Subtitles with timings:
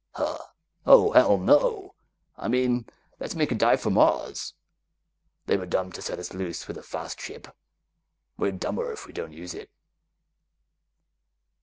[0.13, 0.39] "Huh?
[0.87, 1.93] Oh, hell, no!
[2.35, 2.87] I mean
[3.19, 4.55] let's make a dive for Mars.
[5.45, 7.55] They were dumb to set us loose with a fast ship.
[8.35, 9.69] We're dumber if we don't use it!"